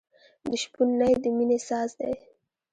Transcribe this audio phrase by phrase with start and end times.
[0.49, 2.13] د شپون نی د مینې ساز دی.